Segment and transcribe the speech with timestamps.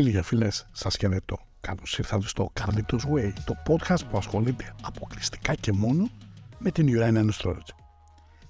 [0.00, 1.38] Φίλοι και φίλες, σας χαιρετώ.
[1.60, 6.10] Καλώς ήρθατε στο Carlitos Way, το podcast που ασχολείται αποκλειστικά και μόνο
[6.58, 7.74] με την Uranian Astrology.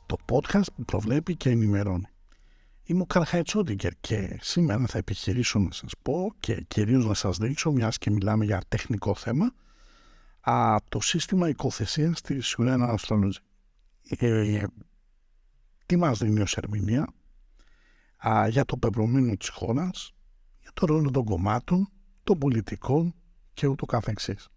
[0.06, 2.06] Το podcast που προβλέπει και ενημερώνει.
[2.82, 7.72] Είμαι ο Καρχαϊτσόντιγκερ και σήμερα θα επιχειρήσω να σας πω και κυρίως να σας δείξω,
[7.72, 9.54] μιας και μιλάμε για τεχνικό θέμα,
[10.40, 13.30] α, το σύστημα οικοθεσίας της Uranian Astrology.
[14.18, 14.64] Ε,
[15.86, 17.08] τι μας δίνει ως ερμηνεία
[18.28, 20.14] α, για το πεπρωμένο της χώρας,
[20.70, 21.88] για το ρόλο των κομμάτων,
[22.24, 23.14] των πολιτικών
[23.52, 24.48] και ούτω καθεξής.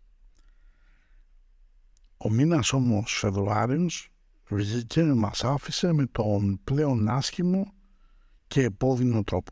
[2.17, 4.09] Ο μήνας όμως Φεβρουάριος
[4.49, 7.73] βγήκε μας άφησε με τον πλέον άσχημο
[8.47, 9.51] και επώδυνο τρόπο.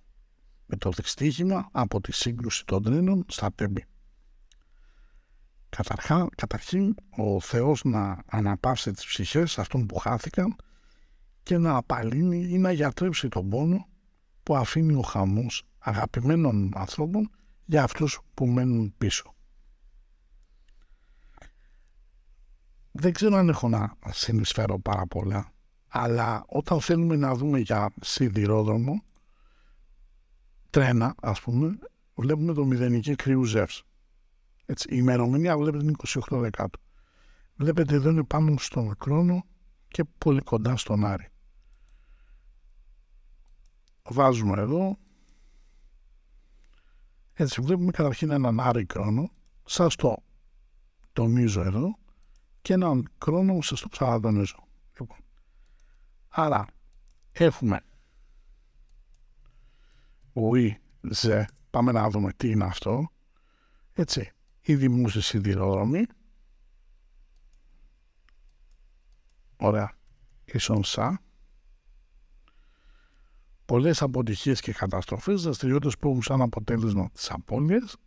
[0.65, 3.85] Με το δυστύχημα από τη σύγκρουση των τρένων στα τέμπη.
[5.69, 10.55] Καταρχά, καταρχήν, ο Θεός να αναπαύσει τις ψυχές αυτών που χάθηκαν
[11.43, 13.87] και να απαλύνει ή να γιατρέψει τον πόνο
[14.43, 17.31] που αφήνει ο χαμός αγαπημένων ανθρώπων
[17.65, 19.33] για αυτούς που μένουν πίσω.
[22.91, 25.51] Δεν ξέρω αν έχω να συνεισφέρω πάρα πολλά,
[25.87, 29.03] αλλά όταν θέλουμε να δούμε για σιδηρόδρομο,
[30.69, 31.79] τρένα ας πούμε,
[32.15, 33.83] βλέπουμε το μηδενική κρύου Ζεύς.
[34.65, 35.93] Έτσι, η ημερομηνία βλέπετε είναι
[36.29, 36.79] 28 δεκάτου.
[37.55, 39.43] Βλέπετε εδώ είναι πάνω στον χρόνο
[39.87, 41.27] και πολύ κοντά στον Άρη.
[44.09, 44.97] Βάζουμε εδώ
[47.41, 49.31] έτσι βλέπουμε καταρχήν έναν άρη κρόνο,
[49.65, 50.23] σας το
[51.13, 51.95] τονίζω εδώ,
[52.61, 54.67] και έναν κρόνο που σας το ξανατονίζω.
[54.99, 55.17] Λοιπόν,
[56.27, 56.65] άρα
[57.31, 57.81] έχουμε
[60.33, 63.11] ουι, ζε, πάμε να δούμε τι είναι αυτό.
[63.93, 64.31] Έτσι,
[64.61, 66.05] η δημούση σιδηρόδρομη.
[69.57, 69.91] Ωραία.
[70.45, 71.29] Ίσον σα
[73.71, 77.97] πολλές αποτυχίες και καταστροφές, δραστηριότητες που έχουν σαν αποτέλεσμα τις απώλειες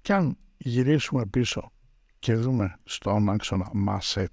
[0.00, 1.72] και αν γυρίσουμε πίσω
[2.18, 4.28] και δούμε στον άξονα μασά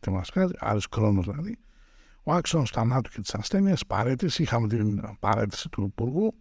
[0.00, 1.58] τι μας βγάζει, άλλος χρόνος δηλαδή,
[2.22, 6.34] ο άξονας θανάτου και της ασθένειας, παρέτηση, είχαμε την παρέτηση του Υπουργού,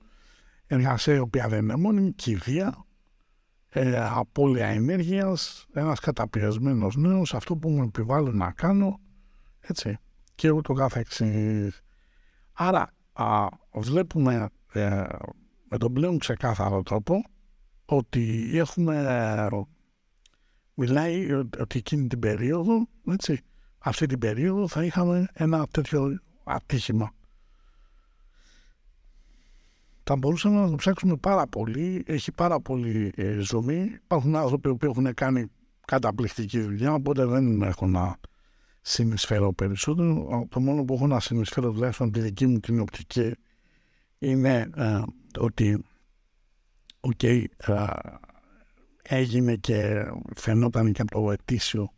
[0.67, 2.85] εργασία η οποία δεν είναι μόνιμη, κηδεία,
[3.69, 8.99] ε, απώλεια ενέργειας, ένας καταπιεσμένος νέος, αυτό που μου επιβάλλουν να κάνω,
[9.59, 9.97] έτσι,
[10.35, 11.81] και ούτω καθεξής.
[12.59, 15.05] Άρα α, βλέπουμε ε,
[15.69, 17.21] με τον πλέον ξεκάθαρο τρόπο
[17.85, 19.47] ότι έχουμε
[20.73, 23.39] μιλάει ότι εκείνη την περίοδο έτσι,
[23.77, 27.11] αυτή την περίοδο θα είχαμε ένα τέτοιο ατύχημα.
[30.03, 32.03] Θα μπορούσαμε να το ψάξουμε πάρα πολύ.
[32.07, 33.99] Έχει πάρα πολύ ε, ζωή.
[34.03, 35.51] Υπάρχουν άνθρωποι που έχουν κάνει
[35.85, 38.17] καταπληκτική δουλειά, οπότε δεν έχω να
[38.87, 40.47] συνεισφέρω περισσότερο.
[40.49, 43.35] Το μόνο που έχω να συνεισφέρω τουλάχιστον τη δική μου την οπτική
[44.17, 45.01] είναι ε,
[45.39, 45.85] ότι
[46.99, 47.85] okay, ε,
[49.01, 50.05] έγινε και
[50.35, 51.93] φαινόταν και από το ετήσιο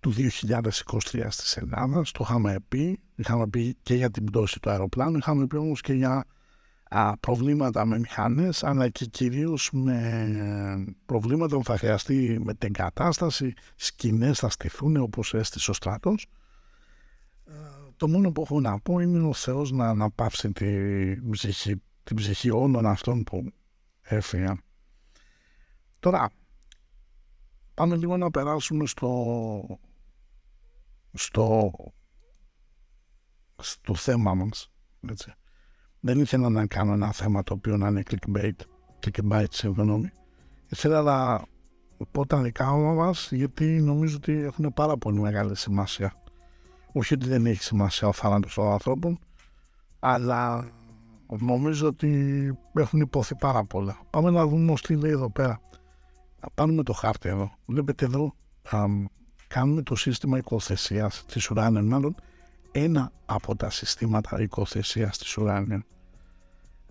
[0.00, 2.02] του 2023 στις Ελλάδα.
[2.02, 5.92] Το είχαμε πει, είχαμε πει και για την πτώση του αεροπλάνου, είχαμε πει όμως και
[5.92, 6.24] για α,
[7.20, 14.38] προβλήματα με μηχανές αλλά και κυρίως με προβλήματα που θα χρειαστεί με την κατάσταση σκηνές
[14.38, 16.26] θα στηθούν όπως έστησε ο στρατός.
[17.44, 17.52] Ε,
[17.96, 22.50] το μόνο που έχω να πω είναι ο Θεός να αναπαύσει την ψυχή, την ψυχή
[22.50, 23.52] όλων αυτών που
[24.02, 24.60] έφυγαν.
[25.98, 26.30] Τώρα
[27.74, 29.78] πάμε λίγο να περάσουμε στο
[31.12, 31.72] στο
[33.62, 34.70] στο θέμα μας
[35.08, 35.34] έτσι
[36.06, 38.52] δεν ήθελα να κάνω ένα θέμα το οποίο να είναι clickbait,
[39.06, 40.10] clickbait συγγνώμη.
[40.68, 41.42] Ήθελα να
[42.10, 46.14] πω τα δικά μας γιατί νομίζω ότι έχουν πάρα πολύ μεγάλη σημασία.
[46.92, 49.18] Όχι ότι δεν έχει σημασία ο θάνατος των ανθρώπων,
[49.98, 50.68] αλλά
[51.26, 52.10] νομίζω ότι
[52.74, 53.98] έχουν υποθεί πάρα πολλά.
[54.10, 55.60] Πάμε να δούμε όμως τι λέει εδώ πέρα.
[56.40, 57.52] Να πάρουμε το χάρτη εδώ.
[57.66, 58.34] Βλέπετε εδώ,
[58.70, 58.84] α,
[59.46, 62.14] κάνουμε το σύστημα οικοθεσίας της ουράνιων, μάλλον
[62.72, 65.36] ένα από τα συστήματα οικοθεσίας της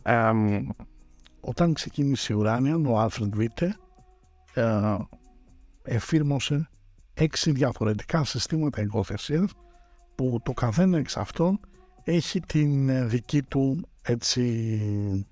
[0.06, 0.76] ουράνιων
[1.46, 3.78] όταν ξεκίνησε η Ουράνια, ο Άλφρεντ Βίτε
[4.54, 4.98] ε,
[5.84, 6.70] εφήρμοσε
[7.14, 9.52] έξι διαφορετικά συστήματα εγκοθεσίας
[10.16, 11.60] που το καθένα εξ αυτών
[12.04, 15.28] έχει την ε, δική του έτσι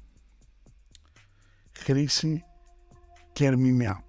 [1.71, 2.43] χρήση
[3.31, 4.03] και ερμηνεία.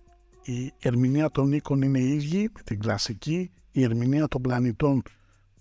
[0.44, 5.03] Η ερμηνεία των οίκων είναι η ίδια με την κλασική, η ερμηνεία των πλανητών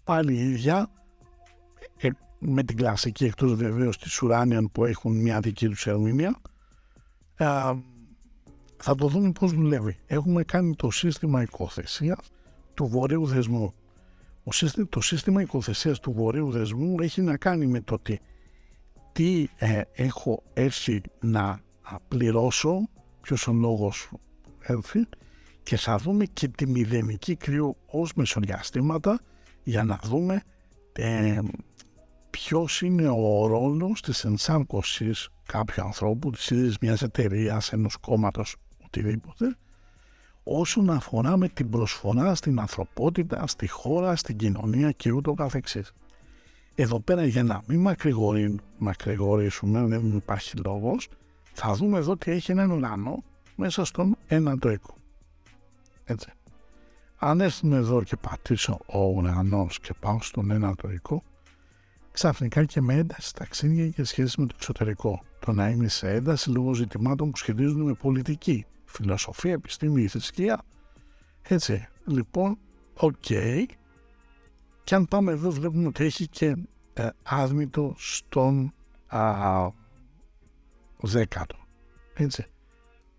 [0.04, 0.92] πάλι η ίδια,
[1.98, 2.10] ε,
[2.44, 6.40] με την κλασική εκτός βεβαίως της Ουράνιαν που έχουν μια δική τους ερμηνεία
[8.78, 9.98] θα το δούμε πώς δουλεύει.
[10.06, 12.18] Έχουμε κάνει το σύστημα οικοθεσία
[12.74, 13.74] του βορείου δεσμού.
[14.90, 18.20] το σύστημα οικοθεσίας του βορείου δεσμού έχει να κάνει με το ότι
[19.12, 21.60] τι ε, έχω έρθει να
[22.08, 22.90] πληρώσω,
[23.22, 24.12] ποιος ο λόγος
[24.60, 25.08] έρθει
[25.64, 29.20] και θα δούμε και τη μηδενική κρύο ως μεσοδιαστήματα
[29.64, 30.44] για να δούμε
[30.94, 31.40] ε,
[32.32, 38.56] ποιος είναι ο ρόλος της ενσάρκωσης κάποιου ανθρώπου, της ίδιας μιας εταιρείας, ενός κόμματος,
[38.86, 39.56] οτιδήποτε,
[40.44, 45.94] όσον αφορά με την προσφορά στην ανθρωπότητα, στη χώρα, στην κοινωνία και ούτω καθεξής.
[46.76, 47.96] Εδώ πέρα για να μην
[48.78, 51.08] μακρηγορήσουμε, δεν υπάρχει λόγος,
[51.54, 53.24] θα δούμε εδώ ότι έχει έναν ουρανό
[53.56, 54.96] μέσα στον ένα το οίκο.
[56.04, 56.32] Έτσι.
[57.18, 61.24] Αν έρθουμε εδώ και πατήσω ο ουρανός και πάω στον ένα το οίκο,
[62.12, 65.24] ξαφνικά και με ένταση ταξίδια για σχέση με το εξωτερικό.
[65.40, 70.62] Το να είμαι σε ένταση λόγω ζητημάτων που σχετίζονται με πολιτική, φιλοσοφία, επιστήμη, θρησκεία.
[71.42, 71.88] Έτσι.
[72.06, 72.58] Λοιπόν,
[72.94, 73.14] OK.
[73.28, 73.66] Okay.
[74.84, 76.56] Και αν πάμε εδώ βλέπουμε ότι έχει και
[76.94, 78.74] ε, Άδμητο στον
[79.08, 79.70] α,
[81.02, 81.56] δέκατο.
[82.14, 82.46] Έτσι.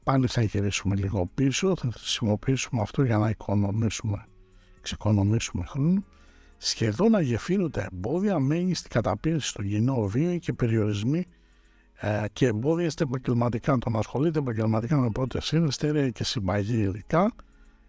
[0.04, 4.26] Πάλι θα γυρίσουμε λίγο πίσω, θα χρησιμοποιήσουμε αυτό για να οικονομήσουμε,
[4.80, 6.04] ξεκονομήσουμε χρόνο.
[6.64, 11.26] Σχεδόν αγεφύνουν εμπόδια, μέγιστη καταπίεση στο κοινό βίο και περιορισμοί
[11.94, 13.78] ε, και εμπόδια στα επαγγελματικά.
[13.78, 17.32] Το να ασχολείται επαγγελματικά με πρώτες ύλες, στέρεα και συμπαγή υλικά,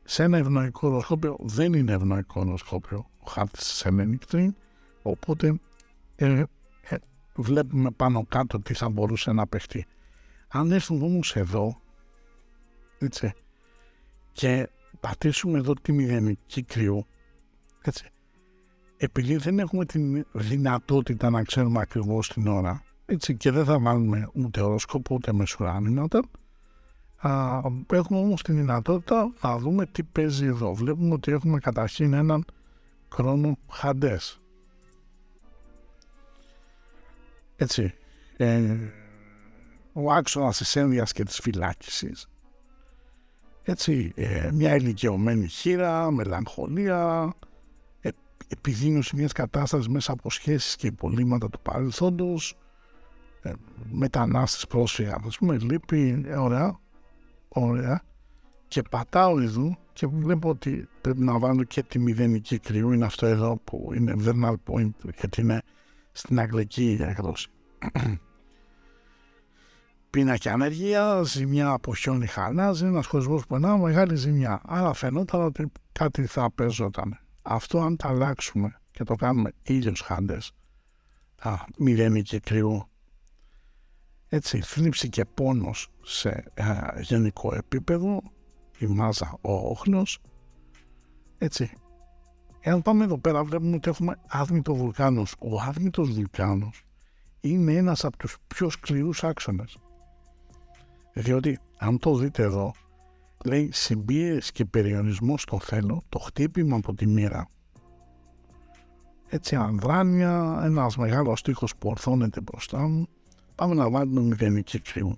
[0.03, 4.55] σε ένα ευνοϊκό οροσκόπιο δεν είναι ευνοϊκό οροσκόπιο ο χάρτης τη Ελένη
[5.01, 5.59] οπότε
[6.15, 6.43] ε,
[6.89, 6.97] ε,
[7.35, 9.85] βλέπουμε πάνω κάτω τι θα μπορούσε να παιχτεί.
[10.47, 11.81] Αν έρθουμε όμως εδώ,
[12.97, 13.33] έτσι,
[14.31, 17.05] και πατήσουμε εδώ τη μηδενική κρυού,
[17.81, 18.07] έτσι,
[19.03, 24.29] επειδή δεν έχουμε τη δυνατότητα να ξέρουμε ακριβώς την ώρα, έτσι, και δεν θα βάλουμε
[24.33, 26.21] ούτε οροσκόπο ούτε μεσουράνηματα,
[27.91, 30.73] έχουμε όμως τη δυνατότητα να δούμε τι παίζει εδώ.
[30.73, 32.45] Βλέπουμε ότι έχουμε καταρχήν έναν
[33.13, 34.39] χρόνο χαντές.
[37.55, 37.93] Έτσι,
[38.37, 38.77] ε,
[39.93, 42.27] ο άξονας της ένδυας και της φυλάκισης.
[43.63, 47.52] Έτσι, ε, μια ηλικιωμένη χείρα, μελαγχολία, ε,
[48.53, 52.57] επιδείνωση μιας κατάστασης μέσα από σχέσεις και υπολείμματα του παρελθόντος,
[53.41, 53.51] ε,
[53.91, 56.79] μετανάστες πρόσφυγα, ας πούμε, λείπει, ε, ωραία,
[57.47, 58.01] ωραία.
[58.67, 63.25] Και πατάω εδώ και βλέπω ότι πρέπει να βάλω και τη μηδενική κρυού, είναι αυτό
[63.25, 65.61] εδώ που είναι vernal point, γιατί είναι
[66.11, 67.49] στην αγγλική γλώσσα
[70.13, 74.61] πίνακι ανεργίας, ζημιά από χιόνι χαλάζεις, ένας χωρισμό που περνά, μεγάλη ζημιά.
[74.65, 77.17] Άρα φαινόταν ότι κάτι θα παίζονταν.
[77.43, 80.51] Αυτό αν τα αλλάξουμε και το κάνουμε ήλιος χάντες,
[81.77, 82.87] μηδένι και κρυού,
[84.27, 88.21] έτσι, θλίψη και πόνος σε α, γενικό επίπεδο,
[88.77, 90.19] η μάζα, ο όχλος,
[91.37, 91.77] έτσι.
[92.59, 95.35] Εάν πάμε εδώ πέρα βλέπουμε ότι έχουμε άδμητο βουλκάνος.
[95.39, 96.83] Ο άδμητος βουλκάνος
[97.39, 99.77] είναι ένας από τους πιο σκληρούς άξονες.
[101.13, 102.73] Διότι αν το δείτε εδώ,
[103.43, 107.47] λέει συμπίεση και περιορισμό στο θέλω, το χτύπημα από τη μοίρα.
[109.27, 113.07] Έτσι ανδράνια, ένας μεγάλος τείχος που ορθώνεται μπροστά μου,
[113.55, 115.17] πάμε να βάλουμε μηδενική κρύου.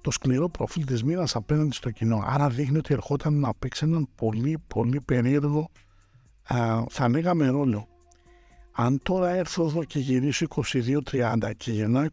[0.00, 4.08] Το σκληρό προφίλ της μοίρας απέναντι στο κοινό, άρα δείχνει ότι ερχόταν να παίξει έναν
[4.14, 5.70] πολύ πολύ περίεργο,
[6.42, 7.88] α, θα λέγαμε ρόλο.
[8.72, 10.46] Αν τώρα έρθω εδώ και γυρίσω
[11.10, 12.04] 22-30 και γυρνάω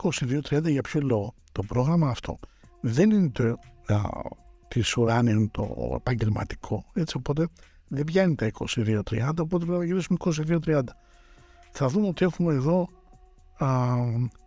[0.50, 2.40] 22-30 για ποιο λόγο; Το πρόγραμμα αυτό
[2.82, 3.58] δεν είναι το
[3.88, 4.02] α,
[4.68, 6.86] της ουράνιου το επαγγελματικό.
[6.94, 7.48] Έτσι οπότε
[7.88, 9.02] δεν πιάνει τα 22-30
[9.40, 10.18] οπότε πρέπει να γυρίσουμε
[10.66, 10.82] 22-30.
[11.72, 12.88] Θα δούμε ότι έχουμε εδώ
[13.58, 13.96] α,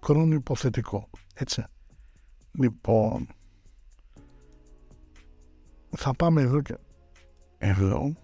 [0.05, 1.09] χρόνο υποθετικό.
[1.35, 1.65] Έτσι.
[2.53, 3.27] Λοιπόν,
[5.97, 6.77] θα πάμε εδώ και
[7.59, 8.15] εδώ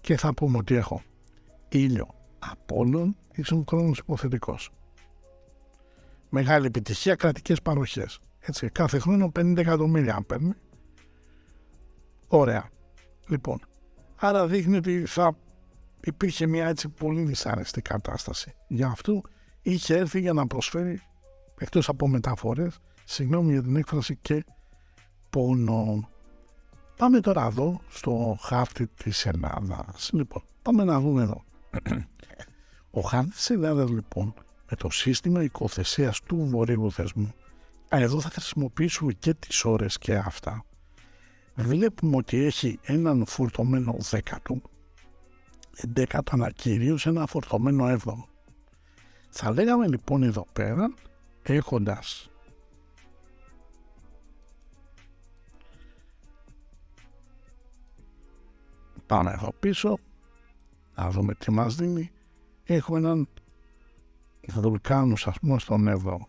[0.00, 1.02] και θα πούμε ότι έχω
[1.68, 4.70] ήλιο Απόλλων ίσον χρόνος υποθετικός.
[6.28, 8.20] Μεγάλη επιτυχία, κρατικές παροχές.
[8.48, 10.52] Έτσι, κάθε χρόνο 50 εκατομμύρια παίρνει.
[12.26, 12.68] Ωραία.
[13.28, 13.60] Λοιπόν,
[14.16, 15.36] άρα δείχνει ότι θα
[16.00, 18.54] υπήρχε μια έτσι πολύ δυσάρεστη κατάσταση.
[18.68, 19.22] Γι' αυτό
[19.62, 21.00] είχε έρθει για να προσφέρει,
[21.58, 24.44] εκτός από μεταφορές, συγγνώμη για την έκφραση και
[25.30, 26.08] πόνο.
[26.96, 30.10] Πάμε τώρα εδώ στο χάρτη της Ελλάδας.
[30.12, 31.44] Λοιπόν, πάμε να δούμε εδώ.
[32.90, 34.34] Ο χάρτης της Ελλάδας λοιπόν
[34.70, 37.34] με το σύστημα οικοθεσίας του βορείου θεσμού
[37.88, 40.64] εδώ θα χρησιμοποιήσουμε και τις ώρες και αυτά.
[41.54, 44.60] Βλέπουμε ότι έχει έναν φορτωμένο δέκατο.
[45.76, 48.28] Εντέκατο αλλά κυρίως ένα φορτωμένο έβδομο.
[49.30, 50.94] Θα λέγαμε λοιπόν εδώ πέρα
[51.42, 52.30] έχοντας
[59.06, 59.98] πάμε εδώ πίσω
[60.94, 62.10] να δούμε τι μας δίνει
[62.64, 63.28] έχουμε έναν
[64.46, 66.28] θα το κάνουν ας πούμε στον Εύρο.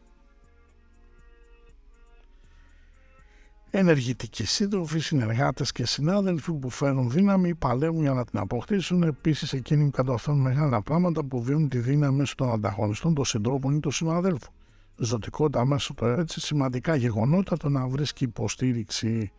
[3.79, 9.03] Ενεργητικοί σύντροφοι, συνεργάτες και συνάδελφοι που φέρουν δύναμη, παλεύουν για να την αποκτήσουν.
[9.03, 13.75] Επίσης, εκείνοι που καταφέρνουν μεγάλα πράγματα που βιώνουν τη δύναμη μέσω των ανταγωνιστών, των συντρόφων
[13.75, 14.53] ή των συναδέλφων.
[14.95, 19.31] Ζωτικότητα μέσω του έτσι, σημαντικά γεγονότα, το να βρίσκει υποστήριξη.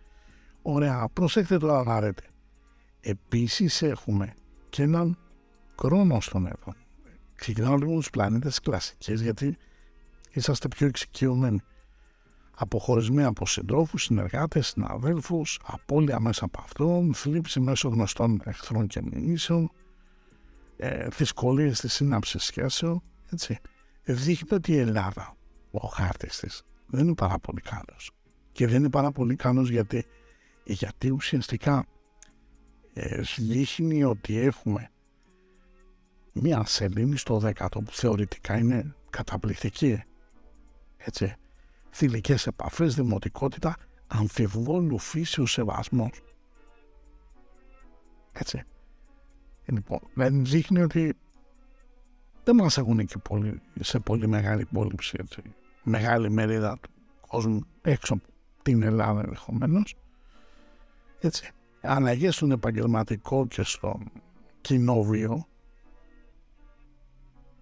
[0.63, 2.23] Ωραία, προσέχετε τώρα να ρέτε.
[3.01, 4.35] Επίσης, έχουμε
[4.69, 5.19] και έναν
[5.79, 6.75] χρόνο στον έδαφο.
[7.35, 9.57] Ξεκινάω λίγο τους πλανήτες κλασικές, γιατί
[10.31, 11.61] είσαστε πιο εξοικειωμένοι
[12.61, 19.71] αποχωρισμένοι από συντρόφους, συνεργάτες, συναδέλφους, απώλεια μέσα από αυτόν, θλίψη μέσω γνωστών εχθρών και μηνύσεων,
[20.77, 23.03] ε, δυσκολίες στη σύναψη σχέσεων.
[23.33, 23.59] Έτσι.
[24.05, 25.37] Δείχνει ότι η Ελλάδα,
[25.71, 28.11] ο χάρτης της, δεν είναι πάρα πολύ καλός.
[28.53, 30.07] Και δεν είναι πάρα πολύ καλός γιατί,
[30.65, 31.87] γιατί ουσιαστικά
[32.93, 34.91] ε, δείχνει ότι έχουμε
[36.33, 40.03] μία σελήνη στο δέκατο που θεωρητικά είναι καταπληκτική.
[40.97, 41.37] Έτσι
[41.99, 43.77] θηλυκές επαφές, δημοτικότητα,
[44.07, 46.23] αμφιβόλου φύσεου σεβασμός.
[48.33, 48.63] Έτσι.
[49.65, 51.15] Λοιπόν, δεν δείχνει ότι
[52.45, 55.43] δεν μας έχουν εκεί πολύ, σε πολύ μεγάλη υπόλοιψη, έτσι.
[55.83, 56.91] Μεγάλη μερίδα του
[57.29, 58.23] κόσμου έξω από
[58.63, 59.97] την Ελλάδα ενδεχομένως.
[61.21, 61.51] Έτσι.
[61.81, 64.01] Αναγές στον επαγγελματικό και στο
[64.61, 65.47] κοινό βίο.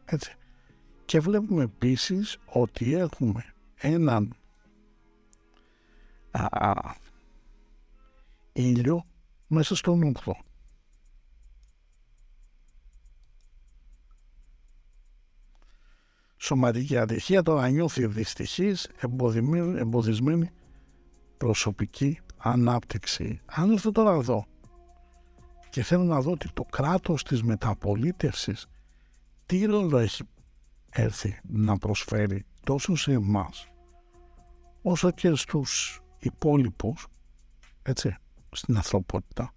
[0.04, 0.34] Έτσι.
[1.04, 3.44] Και βλέπουμε επίσης ότι έχουμε
[3.76, 4.34] έναν
[6.30, 6.72] α,
[8.52, 9.04] ήλιο
[9.46, 10.36] μέσα στον ύπνο.
[16.36, 18.88] Σωματική ατυχία τώρα νιώθει δυστυχής,
[19.76, 20.50] εμποδισμένη
[21.36, 23.40] προσωπική ανάπτυξη.
[23.46, 24.46] Αν έρθω τώρα εδώ
[25.70, 28.66] και θέλω να δω ότι το κράτος της μεταπολίτευσης
[29.46, 30.22] τι ρόλο έχει
[30.96, 33.68] έρθει να προσφέρει τόσο σε εμάς
[34.82, 37.06] όσο και στους υπόλοιπους
[37.82, 38.16] έτσι,
[38.50, 39.52] στην ανθρωπότητα.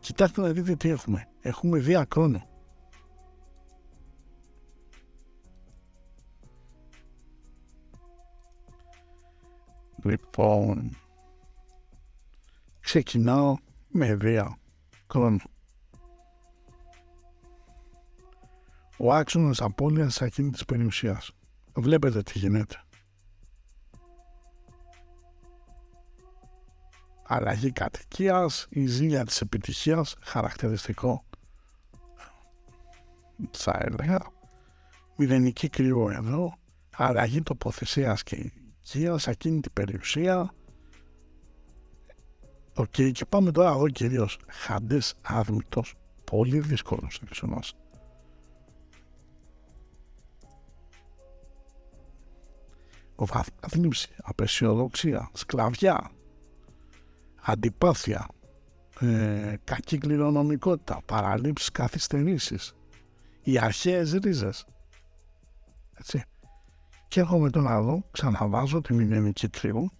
[0.00, 1.28] Κοιτάξτε να δείτε τι έχουμε.
[1.40, 2.48] Έχουμε διακρόνο
[10.06, 10.96] λοιπόν
[12.80, 13.56] ξεκινάω
[13.88, 14.58] με δία
[18.98, 21.30] ο άξονας απώλειας ακίνητης περιουσίας
[21.78, 22.80] Βλέπετε τι γίνεται.
[27.22, 31.24] Αλλαγή κατοικίας, η ζήλια της επιτυχίας, χαρακτηριστικό
[33.50, 34.18] θα έλεγα,
[35.16, 36.54] μηδενική κρυό εδώ,
[36.96, 40.50] αλλαγή τοποθεσίας και οικίας, ακίνητη περιουσία.
[42.74, 47.74] Οκ, okay, και πάμε τώρα εδώ κυρίως χαντές άδμητος, πολύ δύσκολος εξονός.
[53.16, 56.10] Βαθμίση, απεσιοδοξία, σκλαβιά,
[57.42, 58.28] αντιπάθεια,
[59.00, 62.74] ε, κακή κληρονομικότητα, παραλήψεις, καθυστερήσεις,
[63.42, 64.66] οι αρχαίες ρίζες.
[65.98, 66.24] Έτσι.
[67.08, 69.90] Και έρχομαι τον να ξαναβάζω τη μηδενική τρίου.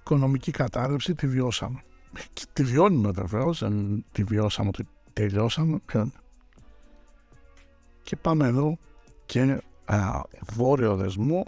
[0.00, 1.82] Οικονομική κατάρρευση τη βιώσαμε.
[2.32, 5.80] Και τη βιώνουμε βεβαίως, δεν τη βιώσαμε ότι τελειώσαμε.
[8.02, 8.78] Και πάμε εδώ
[9.26, 9.62] και
[10.52, 11.44] βόρειο δεσμό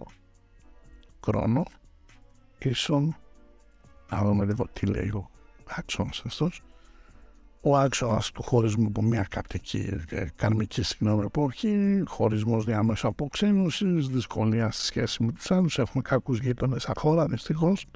[1.24, 1.62] χρόνο
[2.58, 3.16] ίσον
[4.10, 5.30] να δούμε λίγο τι λέει ο
[5.64, 6.62] άξονας αυτός
[7.64, 14.70] ο άξονας του χωρισμού από μια καπτική ε, καρμική συγγνώμη εποχή, χωρισμός διάμεσο αποξένωσης, δυσκολία
[14.70, 15.78] στη σχέση με τους άλλους.
[15.78, 17.86] Έχουμε κακούς γείτονες στα χώρα δυστυχώς.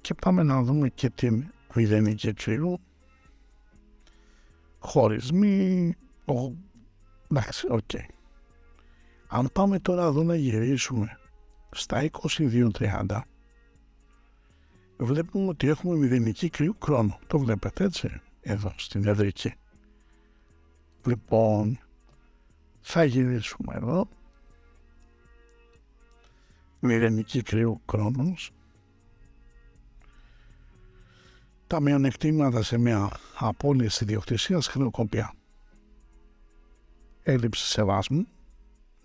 [0.00, 2.80] Και πάμε να δούμε και την μηδενική κρύου.
[4.78, 5.94] Χωρισμοί.
[6.24, 6.52] Ο...
[7.30, 7.80] Εντάξει, οκ.
[7.92, 8.17] Okay.
[9.28, 11.18] Αν πάμε τώρα εδώ να γυρίσουμε
[11.70, 13.20] στα 22.30
[14.98, 17.18] βλέπουμε ότι έχουμε μηδενική κρύου χρόνο.
[17.26, 19.54] Το βλέπετε έτσι, εδώ στην εδρική.
[21.06, 21.78] Λοιπόν,
[22.80, 24.08] θα γυρίσουμε εδώ.
[26.80, 28.50] Μηδενική κρύου χρόνος.
[31.66, 35.32] Τα μειονεκτήματα σε μια απόλυση ιδιοκτησίας χρεοκοπία.
[37.22, 38.26] Έλλειψη σεβάσμου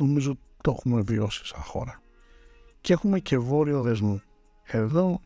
[0.06, 2.02] νομίζω το έχουμε βιώσει σαν χώρα.
[2.82, 4.22] Και έχουμε και βόρειο δεσμό.
[4.64, 5.20] Εδώ,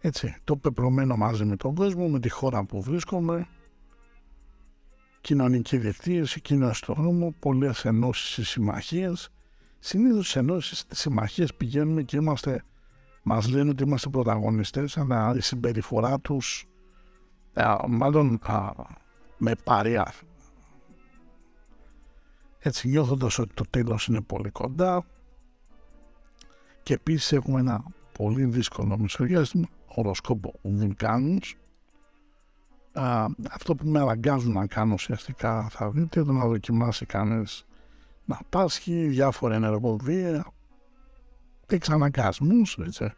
[0.00, 3.46] έτσι, το πεπρωμένο μαζί με τον κόσμο, με τη χώρα που βρίσκομαι,
[5.20, 9.28] κοινωνική δικτύωση, κοινό στο δρόμο, πολλές ενώσεις ή συμμαχίες.
[9.78, 12.64] Συνήθως στι ενώσεις, στις συμμαχίες πηγαίνουμε και είμαστε,
[13.22, 16.66] μας λένε ότι είμαστε πρωταγωνιστές, αλλά η συμπεριφορά τους,
[17.88, 18.40] μάλλον
[19.38, 20.12] με παρέα.
[22.68, 25.04] Έτσι νιώθοντας ότι το τέλος είναι πολύ κοντά
[26.82, 31.56] και επίσης έχουμε ένα πολύ δύσκολο μεσοδιάστημα, οροσκόπο βουλκάνους.
[32.92, 37.66] Α, αυτό που με αναγκάζουν να κάνω ουσιαστικά θα δείτε το να δοκιμάσει κανείς
[38.24, 40.46] να πάσχει διάφορα ενεργοβία
[41.66, 43.12] εξαναγκασμούς έτσι,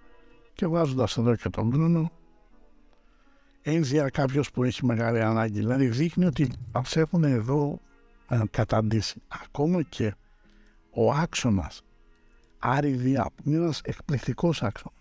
[0.53, 2.11] και βάζοντας εδώ και τον χρόνο
[3.63, 5.59] ένδια κάποιος που έχει μεγάλη ανάγκη.
[5.59, 7.90] Δηλαδή δείχνει ότι μας έχουν εδώ ε,
[8.51, 9.23] καταντήσει.
[9.29, 10.15] Ακόμα και
[10.91, 11.83] ο άξονας
[12.59, 14.99] Άρη Διά, που είναι ένας εκπληκτικός άξονας.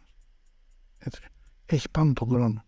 [0.98, 1.22] Έτσι.
[1.66, 2.64] Έχει πάνω τον χρόνο.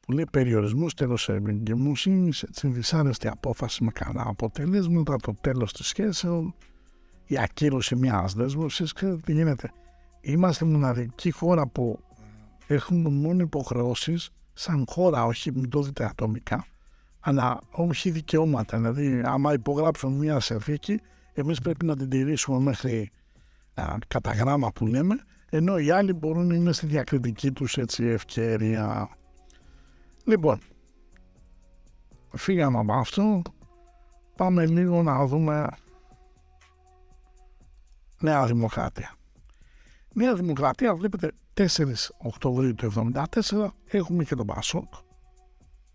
[0.00, 6.54] Που λέει περιορισμό τέλος εγκυμοσύνης, έτσι δυσάρεστη απόφαση με καλά αποτελέσματα, το τέλος της σχέσεων,
[7.26, 8.92] η ακύρωση μιας δέσμευσης.
[8.92, 9.72] Ξέρετε τι γίνεται.
[10.20, 12.00] Είμαστε μοναδική χώρα που
[12.66, 16.66] έχουμε μόνο υποχρεώσεις σαν χώρα, όχι μην το δείτε ατομικά,
[17.26, 18.76] αλλά όχι δικαιώματα.
[18.76, 21.00] Δηλαδή, άμα υπογράψουν μια συνθήκη,
[21.32, 23.10] εμείς πρέπει να την τηρήσουμε μέχρι
[23.74, 25.14] α, κατά γράμμα που λέμε,
[25.50, 29.08] ενώ οι άλλοι μπορούν να είναι στη διακριτική τους ευκαιρία.
[30.24, 30.58] Λοιπόν,
[32.34, 33.42] φύγαμε από αυτό.
[34.36, 35.66] Πάμε λίγο να δούμε
[38.20, 39.14] Νέα Δημοκρατία.
[40.14, 41.66] Νέα Δημοκρατία, βλέπετε, 4
[42.16, 43.12] Οκτωβρίου του
[43.50, 44.92] 1974 έχουμε και τον Πασόκ.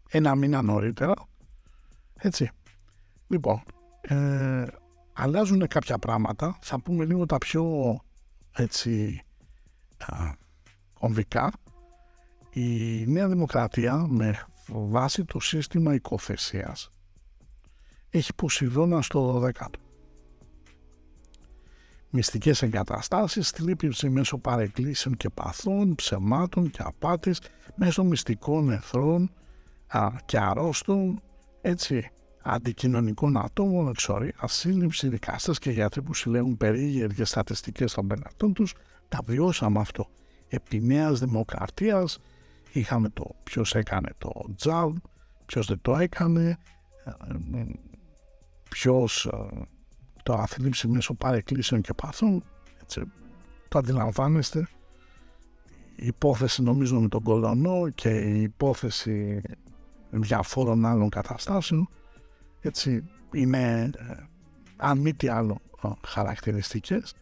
[0.09, 1.13] Ένα μήνα νωρίτερα.
[2.15, 2.49] Έτσι.
[3.27, 3.63] Λοιπόν,
[4.01, 4.65] ε,
[5.13, 6.57] αλλάζουν κάποια πράγματα.
[6.61, 7.95] Θα πούμε λίγο τα πιο
[8.51, 9.21] έτσι
[10.99, 11.51] κομβικά.
[12.49, 16.91] Η Νέα Δημοκρατία με βάση το σύστημα οικοθεσίας
[18.09, 19.67] έχει Ποσειδώνα στο 12ο
[22.09, 27.41] μυστικές εγκαταστάσεις, θλίψη μέσω παρεκκλήσεων και παθών, ψεμάτων και απάτης,
[27.75, 29.31] μέσω μυστικών εχθρών
[29.89, 31.21] α, και αρρώστων,
[31.61, 32.09] έτσι,
[32.41, 38.73] αντικοινωνικών ατόμων, εξορία, σύλληψη, δικάστες και γιατροί που συλλέγουν περίεργες στατιστικές των πελατών τους,
[39.07, 40.07] τα βιώσαμε αυτό.
[40.47, 42.19] Επί νέας δημοκρατίας
[42.71, 44.93] είχαμε το ποιος έκανε το τζαλ,
[45.45, 46.57] ποιος δεν το έκανε,
[47.05, 47.65] ε, ε,
[48.69, 49.67] ποιος ε,
[50.23, 52.43] το αθλήψη μέσω παρεκκλήσεων και πάθων.
[52.81, 53.01] Έτσι,
[53.67, 54.67] το αντιλαμβάνεστε.
[55.95, 59.41] Η υπόθεση νομίζω με τον κολονό και η υπόθεση
[60.09, 61.89] διαφόρων άλλων καταστάσεων.
[62.61, 64.13] Έτσι είναι ε,
[64.77, 65.61] αν μη τι άλλο
[66.05, 67.13] χαρακτηριστικές.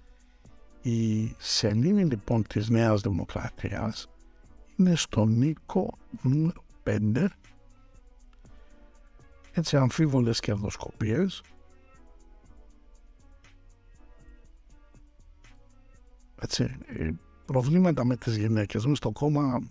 [0.82, 4.10] Η σελήνη λοιπόν της Νέας Δημοκρατίας
[4.76, 5.98] είναι στο Νίκο
[6.84, 7.28] 5
[9.58, 11.42] έτσι αμφίβολες κερδοσκοπίες.
[16.42, 16.78] Έτσι,
[17.46, 18.86] προβλήματα με τις γυναίκες.
[18.86, 19.62] Μου στο κόμμα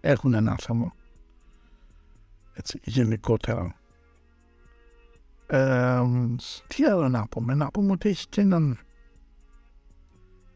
[0.00, 0.94] έχουν ένα θέμα
[2.58, 3.74] έτσι, γενικότερα.
[5.46, 6.00] Ε,
[6.66, 8.78] τι άλλο να πούμε; Να πούμε ότι έχεις και έναν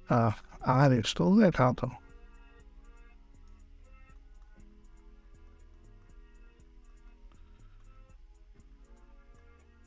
[0.07, 1.97] α, άριστο δεκάτο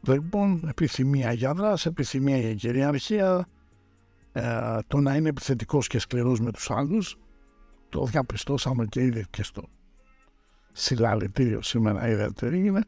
[0.07, 3.47] Λοιπόν, επιθυμία για δράση, επιθυμία για κυριαρχία,
[4.31, 7.17] ε, το να είναι επιθετικός και σκληρός με τους άλλους
[7.89, 9.63] το διαπιστώσαμε και ήδη και στο
[10.77, 12.83] συλλαλητήριο σήμερα είδατε τι έγινε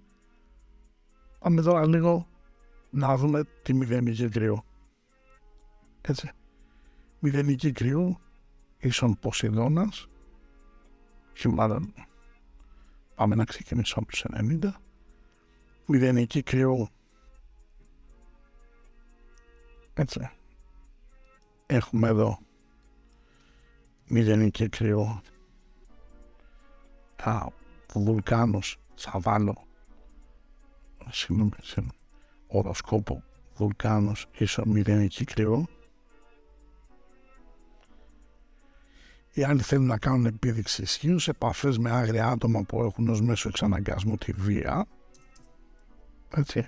[1.39, 2.28] πάμε τώρα λίγο
[2.89, 4.63] να δούμε τη μηδενική κρυό
[6.02, 6.32] έτσι.
[7.19, 8.19] Μηδενική κρυό
[8.78, 10.08] ίσον Ποσειδώνας.
[11.34, 11.93] Και μάλλον
[13.15, 14.26] πάμε να ξεκινήσουμε από τους
[14.63, 14.71] 90
[15.86, 16.89] μηδενική κρυό
[19.93, 20.30] έτσι.
[21.65, 22.39] Έχουμε εδώ
[24.08, 25.21] μηδενική κρυό
[27.15, 27.54] τα
[27.93, 29.67] βουλκάνους θα βάλω
[31.10, 31.52] συγγνώμη,
[32.47, 33.23] οροσκόπο
[33.56, 35.67] βουλκάνους ίσο μηδενική κρυό
[39.38, 43.21] Οι άλλοι θέλουν να κάνουν επίδειξη ισχύους σε επαφές με άγρια άτομα που έχουν ως
[43.21, 44.86] μέσο εξαναγκασμού τη βία.
[46.36, 46.67] Έτσι.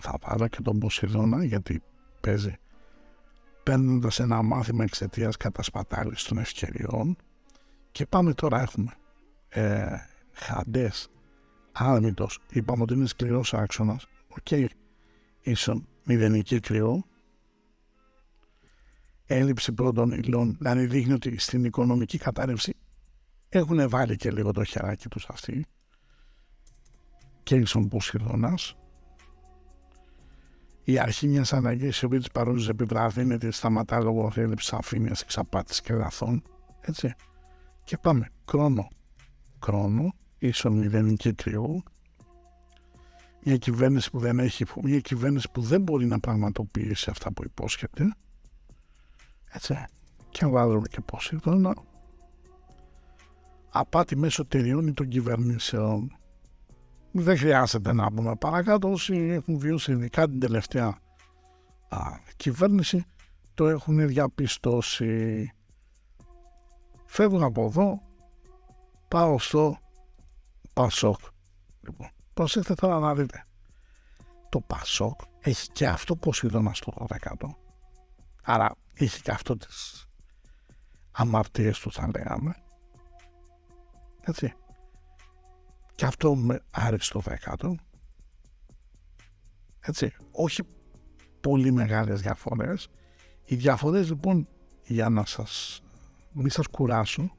[0.00, 1.82] Θα πάρω και τον Ποσειδώνα γιατί
[2.20, 2.56] παίζει
[3.62, 7.16] παίρνοντας ένα μάθημα εξαιτίας κατασπατάλησης των ευκαιριών
[7.92, 8.92] και πάμε τώρα έχουμε
[9.48, 9.86] ε,
[10.32, 11.08] Χάντες
[11.72, 14.66] Άδμητος είπαμε ότι είναι σκληρός άξονας OK okay.
[15.40, 17.04] ίσον μηδενική Κριού
[19.26, 22.76] έλλειψη πρώτων υλών δηλαδή δείχνει ότι στην οικονομική κατάρρευση
[23.48, 25.66] έχουν βάλει και λίγο το χεράκι τους αυτοί
[27.42, 28.74] και ίσον Ποσειδώνας
[30.84, 35.94] η αρχή μιας αναγκή η οποία της παρόνιζε επιβραδύνεται, σταματά λόγω έλλειψη αφήνειας, εξαπάτη και
[35.94, 36.42] λαθών.
[36.80, 37.14] Έτσι.
[37.84, 38.28] Και πάμε.
[38.44, 38.88] Κρόνο.
[39.60, 40.12] Κρόνο.
[40.38, 41.82] ίσον μηδενική κρυού,
[43.44, 48.14] μια κυβέρνηση που δεν έχει, μια κυβέρνηση που δεν μπορεί να πραγματοποιήσει αυτά που υπόσχεται,
[49.52, 49.84] έτσι,
[50.28, 51.74] και βάζουμε και Ποσειδώνα,
[53.70, 56.16] απάτη μέσω εταιριών ή των κυβερνήσεων.
[57.12, 60.98] Δεν χρειάζεται να πούμε παρακάτω όσοι έχουν βιώσει ειδικά την τελευταία
[61.88, 61.98] α,
[62.36, 63.04] κυβέρνηση
[63.54, 65.50] το έχουν διαπιστώσει.
[67.06, 68.02] Φεύγω από εδώ,
[69.10, 69.78] πάω στο
[70.72, 71.20] Πασόκ.
[71.80, 73.44] Λοιπόν, προσέξτε τώρα να δείτε.
[74.48, 77.56] Το Πασόκ έχει και αυτό Ποσειδώνα στο 12.
[78.42, 80.06] Άρα έχει και αυτό τις
[81.10, 82.54] αμαρτίες τους θα λέγαμε.
[84.20, 84.54] Έτσι.
[85.94, 87.76] Και αυτό με άριστο δέκατο.
[89.80, 90.14] Έτσι.
[90.30, 90.62] Όχι
[91.40, 92.88] πολύ μεγάλες διαφορές.
[93.44, 94.48] Οι διαφορές λοιπόν
[94.84, 95.82] για να σας
[96.32, 97.38] μην σας κουράσω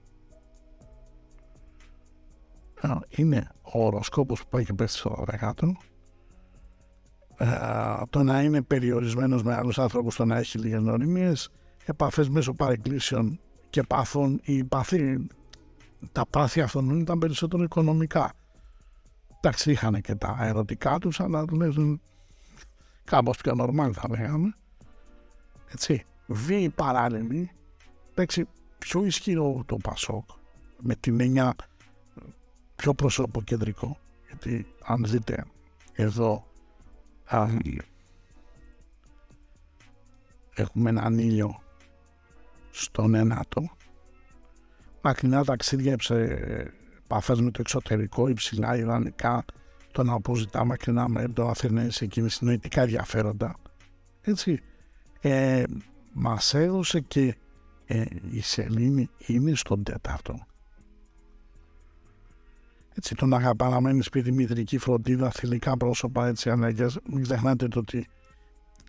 [3.10, 5.76] είναι ο οροσκόπος που πάει και πέφτει στο δεκάτο
[8.10, 11.50] το να είναι περιορισμένος με άλλους άνθρωπους το να έχει λίγες νοημίες
[11.86, 13.40] επαφές μέσω παρεκκλήσεων
[13.70, 15.28] και πάθων η παθή
[16.12, 18.34] τα πάθη αυτών ήταν περισσότερο οικονομικά.
[19.38, 22.02] Εντάξει είχαν και τα ερωτικά τους αλλά τουλάχιστον
[23.04, 24.56] κάπως πιο νορμάλ θα λέγαμε.
[25.74, 27.52] Έτσι βίαιη παράλληλη
[28.12, 30.30] εντάξει πιο ισχυρό το Πασόκ
[30.80, 31.56] με την έννοια
[32.82, 35.46] πιο προσωποκεντρικό γιατί αν δείτε
[35.94, 36.48] εδώ
[40.56, 41.62] έχουμε έναν ήλιο
[42.72, 43.70] στον ένατο
[45.02, 45.98] μακρινά ταξίδια
[47.04, 49.46] επαφές με το εξωτερικό υψηλά ιδανικά
[49.92, 53.56] το να αποζητά μακρινά με το Αθηνές εκείνη συνοητικά ενδιαφέροντα.
[54.22, 54.62] Έτσι
[55.22, 55.64] ε,
[56.14, 57.36] μας έδωσε και
[57.86, 60.46] ε, η σελήνη είναι στον τέταρτο
[62.96, 67.00] έτσι, τον αγαπαναμένη σπίτι, μητρική φροντίδα, θηλυκά πρόσωπα, έτσι ανάγκες.
[67.10, 68.08] Μην ξεχνάτε το ότι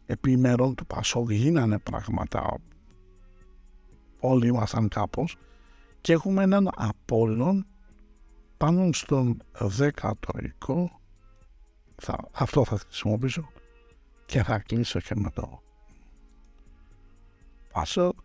[0.07, 2.59] επί ημερών του Πασόκ γίνανε πράγματα.
[4.21, 5.37] Όλοι ήμασταν κάπως.
[6.01, 7.67] Και έχουμε έναν Απόλλων
[8.57, 11.01] πάνω στον δέκατο οικό.
[11.97, 13.49] Θα, αυτό θα χρησιμοποιήσω
[14.27, 15.63] και θα κλείσω και με το
[17.73, 18.19] Πασόκ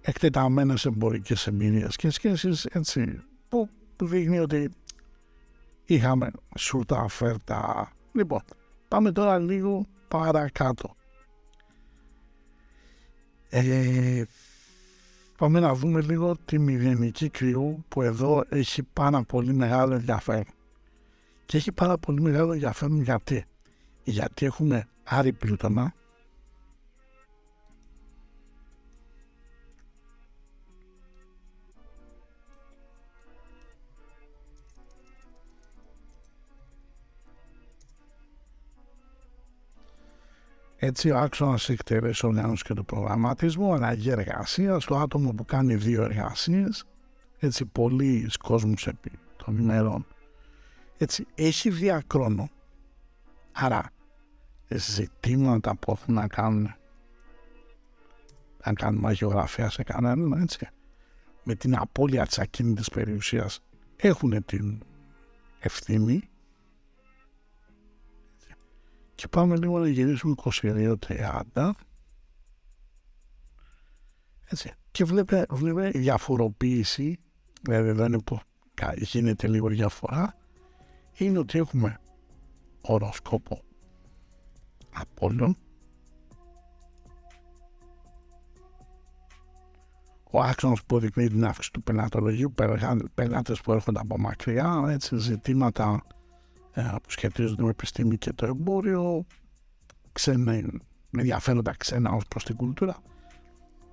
[0.00, 3.31] εκτεταμένες εμπορικές εμπειρίες και σχέσεις έτσι που, που
[4.00, 4.70] δείχνει ότι
[5.84, 7.90] είχαμε σούρτα αφέρτα.
[8.12, 8.40] Λοιπόν,
[8.88, 10.94] πάμε τώρα λίγο παρακάτω.
[13.48, 14.22] Ε,
[15.38, 20.44] πάμε να δούμε λίγο τη μηδενική κρυού που εδώ έχει πάρα πολύ μεγάλο ενδιαφέρον.
[21.46, 23.44] Και έχει πάρα πολύ μεγάλο ενδιαφέρον γιατί.
[24.04, 25.94] Γιατί έχουμε Άρη Πλούτονα,
[40.84, 46.02] Έτσι, ο άξονας εκτέλεση οργάνωση και του προγραμματισμού, αλλαγή εργασία, το άτομο που κάνει δύο
[46.02, 46.84] εργασίες,
[47.38, 50.06] έτσι, πολλοί κόσμοι επί των ημερών,
[50.98, 52.50] έτσι, έχει διακρόνο.
[53.52, 53.90] Άρα,
[54.68, 56.74] ζητήματα που έχουν να κάνουν
[58.64, 60.68] να κάνουν μαγειογραφία σε κανέναν, έτσι,
[61.42, 63.62] με την απώλεια της ακίνητης περιουσίας
[63.96, 64.82] έχουν την
[65.60, 66.30] ευθύνη
[69.22, 71.70] και πάμε λίγο να γυρίσουμε 22-30.
[74.44, 74.72] Έτσι.
[74.90, 77.18] Και βλέπε, βλέπε διαφοροποίηση,
[77.62, 78.38] δηλαδή εδώ είναι που
[78.96, 80.34] γίνεται λίγο διαφορά,
[81.16, 81.98] είναι ότι έχουμε
[82.80, 83.62] οροσκόπο
[84.92, 85.56] Απόλλων,
[90.30, 92.54] ο άξονας που οδηγεί την αύξηση του πελατολογίου,
[93.14, 96.21] πελάτες που έρχονται από μακριά, έτσι, ζητήματα ε,
[96.74, 99.26] που σχετίζονται με επιστήμη και το εμπόριο,
[100.12, 100.52] ξένα,
[101.10, 102.96] με ενδιαφέροντα ξένα ως προς την κουλτούρα.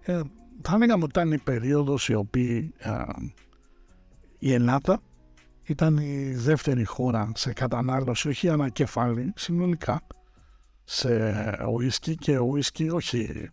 [0.02, 0.22] Ε,
[0.62, 3.04] θα λέγαμε ότι ήταν η περίοδος η οποία ε,
[4.40, 5.02] η Ελλάδα
[5.64, 10.02] ήταν η δεύτερη χώρα σε κατανάλωση, όχι ανακεφάλι, συνολικά,
[10.84, 11.34] σε
[11.72, 13.50] ουίσκι και ουίσκι όχι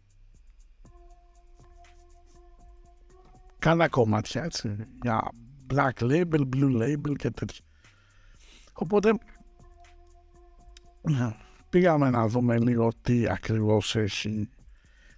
[3.58, 5.30] κάνα κομμάτια, έτσι, για
[5.74, 7.64] black label, blue label και τέτοια.
[8.78, 9.18] Οπότε
[11.68, 14.48] πήγαμε να δούμε λίγο τι ακριβώς έχει.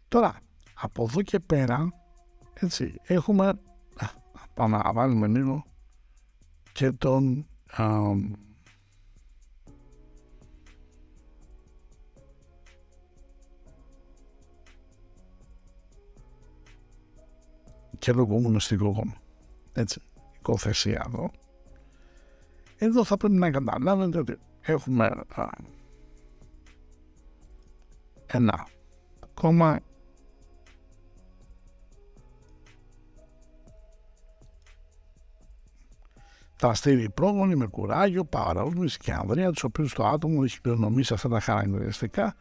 [0.08, 0.40] Τώρα,
[0.74, 1.92] από εδώ και πέρα,
[2.54, 3.60] έτσι, έχουμε,
[4.54, 5.64] πάμε να βάλουμε λίγο
[6.72, 7.84] και τον α,
[17.98, 19.14] και λόγω μου στην κόγμα.
[19.72, 20.02] Έτσι,
[20.36, 21.30] σκοθεσία εδώ.
[22.78, 25.48] Εδώ θα πρέπει να καταλάβετε ότι έχουμε α,
[28.26, 28.66] ένα
[29.34, 29.80] κόμμα
[36.60, 41.40] δραστήριοι πρόγονοι με κουράγιο, παραόρμηση και ανδρεία, τους οποίους το άτομο έχει κληρονομήσει αυτά τα
[41.40, 42.34] χαρακτηριστικά,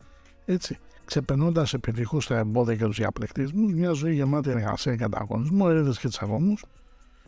[0.45, 5.99] έτσι, ξεπερνώντας επιτυχώς τα εμπόδια και τους διαπλεκτισμού, μια ζωή γεμάτη εργασία και ανταγωνισμό, έρευνες
[5.99, 6.53] και τσαγώνου,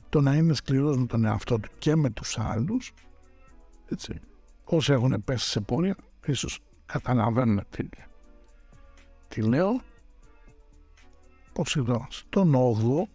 [0.09, 2.93] το να είναι σκληρός με τον εαυτό του και με τους άλλους,
[3.89, 4.19] έτσι.
[4.63, 5.95] Όσοι έχουν πέσει σε πορεία,
[6.25, 7.89] ίσως καταλαβαίνουν τι,
[9.27, 9.81] τι λέω.
[11.53, 13.09] Πώς εδώ, στον 8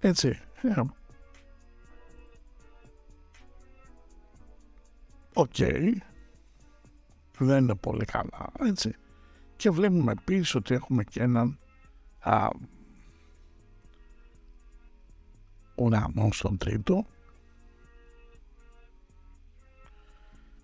[0.00, 0.82] έτσι, ε,
[5.34, 5.54] OK.
[5.58, 5.92] Okay.
[7.38, 8.94] Δεν είναι πολύ καλά, έτσι.
[9.56, 11.58] Και βλέπουμε επίσης ότι έχουμε και έναν
[12.18, 12.48] α,
[15.76, 17.06] ουρανό στον τρίτο.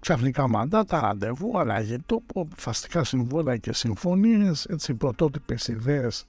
[0.00, 6.24] Ξαφνικά μαντάτα, ραντεβού, αλλαγή τόπο, βιαστικά συμβόλαια και συμφωνίες, έτσι, πρωτότυπες ιδέες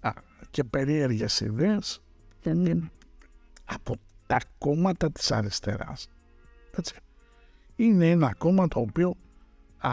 [0.00, 0.10] α,
[0.50, 2.02] και περίεργες ιδέες
[3.64, 3.96] από
[4.26, 6.08] τα κόμματα της αριστεράς.
[6.76, 6.94] Έτσι
[7.76, 9.16] είναι ένα κόμμα το οποίο
[9.78, 9.90] α,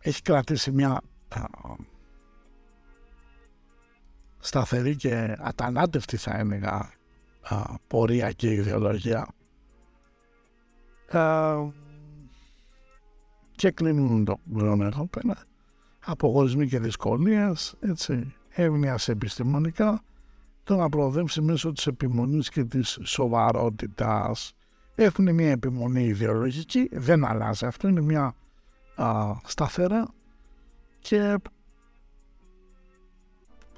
[0.00, 1.44] έχει κρατήσει μια α,
[4.46, 6.90] σταθερή και ατανάτευτη θα έλεγα
[7.42, 9.28] α, πορεία και ιδεολογία.
[13.56, 15.36] Και κλείνουν το χρόνο εδώ πέρα.
[16.04, 18.34] Απογορισμοί και δυσκολίες έτσι
[18.94, 20.02] σε επιστημονικά.
[20.64, 24.54] Το να προοδεύσει μέσω της επιμονής και της σοβαρότητας.
[24.94, 28.34] Έχουν μια επιμονή ιδεολογική, δεν αλλάζει αυτό, είναι μια
[28.96, 30.08] α, σταθερά.
[30.98, 31.36] Και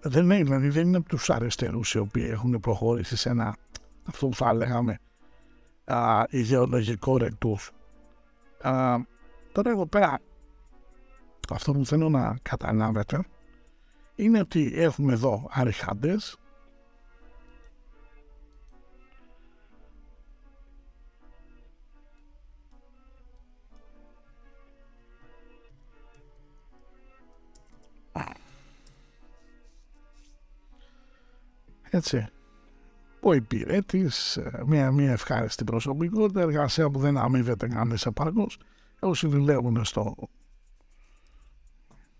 [0.02, 3.56] δεν είναι, δηλαδή δεν είναι από τους αριστερούς οι οποίοι έχουν προχωρήσει σε ένα
[4.04, 4.98] αυτό που θα λέγαμε
[5.84, 7.70] α, ιδεολογικό ρετούς.
[9.52, 10.20] τώρα εδώ πέρα
[11.50, 13.24] αυτό που θέλω να καταλάβετε
[14.14, 16.36] είναι ότι έχουμε εδώ αριχάντες
[31.90, 32.26] Έτσι.
[33.20, 38.58] Ο υπηρέτης, ε, μια, μια ευχάριστη προσωπικότητα, εργασία που δεν αμείβεται κανείς επαρκώς.
[39.00, 40.14] Όσοι δουλεύουν στο,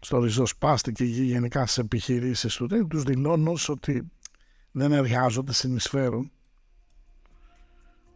[0.01, 4.11] στο ριζοσπάστη και γενικά στις επιχειρήσεις του, τους δηλώνω ότι
[4.73, 6.31] δεν εργάζονται, συνεισφέρουν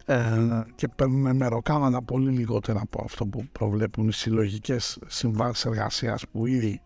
[0.04, 6.46] ε, και παίρνουν μεροκάματα πολύ λιγότερα από αυτό που προβλέπουν οι συλλογικές συμβάσεις εργασίας που
[6.46, 6.80] ήδη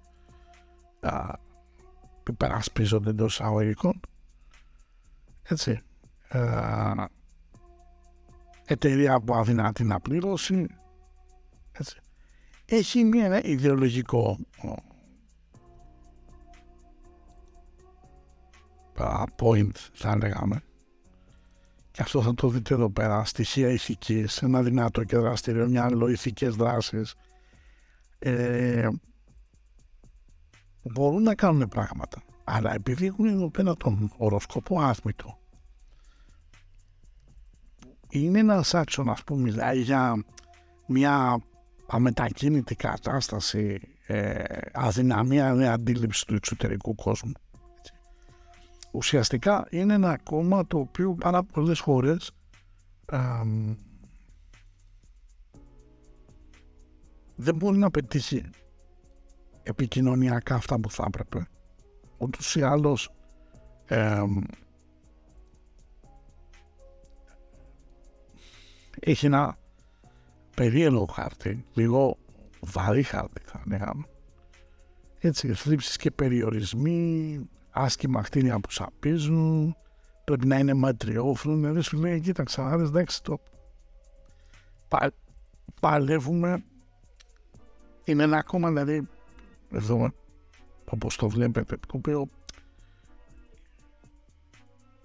[2.28, 4.00] υπερασπίζονται εντός εισαγωγικών
[5.48, 5.80] έτσι,
[6.28, 6.92] ε,
[8.66, 10.66] εταιρεία που αδυνατεί να πλήρωση,
[11.72, 12.00] έτσι.
[12.64, 14.38] Έχει μια ιδεολογικό
[19.36, 20.62] point θα λέγαμε.
[21.90, 26.08] Και αυτό θα το δείτε εδώ πέρα στοιχεία ηθικής ένα δυνατό και δραστηριό μια άλλο
[26.08, 27.14] ηθικές δράσεις.
[28.18, 28.88] Ε,
[30.82, 35.38] μπορούν να κάνουν πράγματα αλλά επειδή έχουν εδώ πέρα τον οροσκόπο άθμητο,
[38.08, 40.24] είναι ένα άξονα που μιλάει για
[40.86, 41.42] μια
[41.86, 47.32] αμετακίνητη κατάσταση, ε, αδυναμία, νέα αντίληψη του εξωτερικού κόσμου.
[48.92, 52.30] Ουσιαστικά είναι ένα κόμμα το οποίο πάρα πολλές χώρες
[57.36, 58.50] δεν μπορεί να πετύχει
[59.62, 61.46] επικοινωνιακά αυτά που θα έπρεπε
[62.18, 63.10] ούτως ή άλλως
[69.00, 69.56] έχει ένα
[70.56, 72.16] περίεργο χάρτη, λίγο
[72.60, 74.04] βαρύ χάρτη θα λέγαμε.
[75.18, 79.76] Έτσι, θλίψεις και περιορισμοί, άσχημα κτίρια που σαπίζουν,
[80.24, 83.40] πρέπει να είναι ματριόφρονο, δηλαδή σου λέει, κοίταξε, άρες, εντάξει, το
[84.88, 85.12] πα,
[85.80, 86.64] παλεύουμε,
[88.04, 89.08] είναι ένα ακόμα, δηλαδή,
[89.70, 90.12] εδώ
[90.90, 92.28] όπως το βλέπετε, το οποίο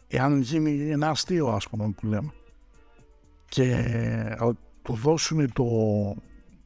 [0.08, 2.32] εάν γίνει ένα αστείο ας πούμε που λέμε
[3.50, 4.36] και ε,
[4.82, 5.66] του δώσουν το,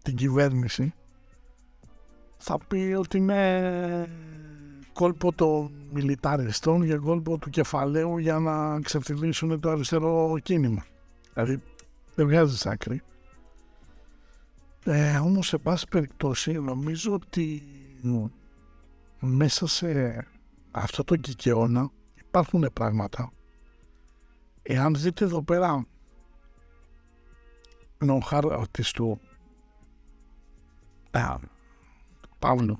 [0.01, 0.93] την κυβέρνηση
[2.38, 4.10] θα πει ότι είναι
[4.93, 10.86] κόλπο των μιλιταριστών και κόλπο του κεφαλαίου για να ξεφτυλίσουν το αριστερό κίνημα.
[11.34, 11.62] Δηλαδή
[12.15, 13.01] δεν βγάζει άκρη.
[14.86, 17.63] Ε, όμως σε πάση περιπτώσει νομίζω ότι
[19.19, 20.28] μέσα σε
[20.71, 23.32] αυτό το κικαιώνα υπάρχουν πράγματα
[24.67, 25.86] Εάν δείτε εδώ πέρα
[27.97, 29.19] τον χάρτης του
[32.39, 32.80] Παύλου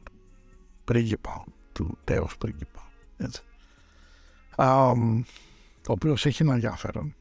[0.84, 1.44] πρίγκιπα,
[1.74, 3.42] του τέος πρίγκιπα, έτσι.
[5.88, 7.16] ο οποίος έχει ένα ενδιαφέρον.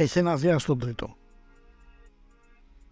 [0.00, 1.16] Έχει ένα διά στον τρίτο.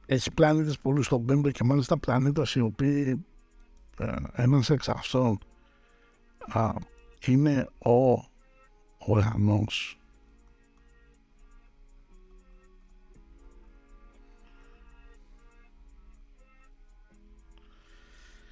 [0.06, 3.24] Έχει πλανήτες πολύ στον πέμπτο και μάλιστα πλανήτες οι οποίοι
[3.98, 5.38] ε, ένας εξ αυτών
[7.26, 8.24] είναι ο
[9.06, 9.98] ουρανός.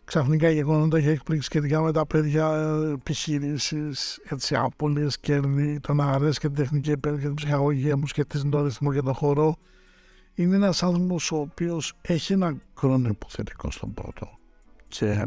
[0.05, 2.49] Ξαφνικά γεγονότα έχει εκπλήξει σχετικά με τα παιδιά
[2.93, 8.51] επιχειρήσεις, έτσι, απώλειε κέρδη, τον αρέσει και την τεχνική επένδυση και την ψυχαγωγία μου σχετίζουν
[8.51, 9.57] το αριθμό και τον χώρο.
[10.35, 14.39] Είναι ένας άνθρωπος ο οποίος έχει ένα χρόνο υποθετικό στον πρώτο.
[14.89, 15.27] Και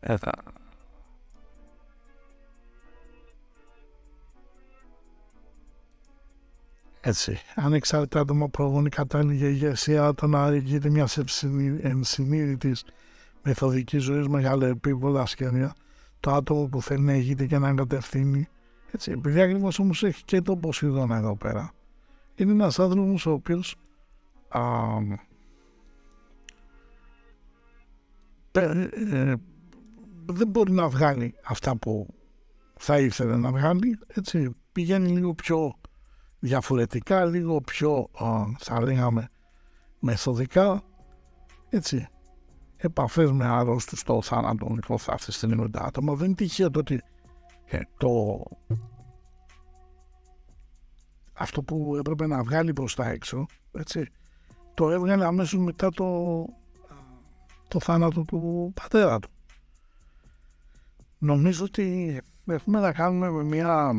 [0.00, 0.14] ε,
[7.04, 11.08] Έτσι, ανεξάρτητα άτομα προβούν κατάλληλη ηγεσία, το να γίνεται μια
[11.80, 12.84] ενσυνείδητης
[13.42, 15.74] μεθοδική ζωής μεγάλα επίβολα ασχέδια,
[16.20, 18.48] το άτομο που θέλει να ηγείται και να κατευθύνει.
[18.92, 21.72] Έτσι, επειδή ακριβώς όμως έχει και τον Ποσειδώνα εδώ πέρα.
[22.34, 23.76] Είναι ένας άνθρωπος ο οποίος
[28.52, 29.34] ε,
[30.26, 32.14] δεν μπορεί να βγάλει αυτά που
[32.78, 33.98] θα ήθελε να βγάλει.
[34.06, 35.74] Έτσι, πηγαίνει λίγο πιο
[36.42, 38.08] διαφορετικά, λίγο πιο
[38.58, 39.28] θα λέγαμε
[39.98, 40.82] μεθοδικά
[41.68, 42.08] έτσι
[42.76, 47.02] επαφές με άρρωστους στο θάνατο λοιπόν θα έρθει στην άτομα δεν είναι τυχαίο το ότι
[47.64, 48.42] ε, το
[51.32, 54.10] αυτό που έπρεπε να βγάλει προς τα έξω έτσι,
[54.74, 56.44] το έβγαλε αμέσως μετά το,
[57.68, 59.30] το θάνατο του πατέρα του.
[61.18, 63.92] Νομίζω ότι έχουμε να κάνουμε με μια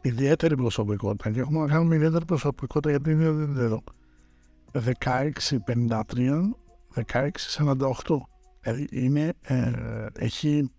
[0.00, 3.24] ιδιαίτερη προσωπικότητα και έχουμε να κάνουμε ιδιαίτερη προσωπικότητα γιατί είναι
[3.60, 3.82] εδώ.
[4.72, 6.02] 16-53
[6.94, 8.16] 16-48
[8.60, 9.72] δηλαδή είναι, ε,
[10.18, 10.70] έχει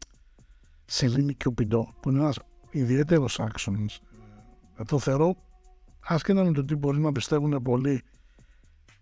[0.85, 2.39] σελήνη και οπιντό που είναι ένας
[2.71, 3.99] ιδιαίτερος άξονας.
[4.77, 5.35] Ε, το θεωρώ
[5.99, 8.03] άσχετα με το τι μπορεί να πιστεύουν πολλοί